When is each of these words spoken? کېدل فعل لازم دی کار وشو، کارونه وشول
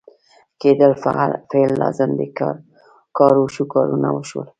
کېدل 0.61 0.91
فعل 1.01 1.31
لازم 1.81 2.11
دی 2.19 2.27
کار 3.17 3.33
وشو، 3.39 3.63
کارونه 3.73 4.09
وشول 4.13 4.47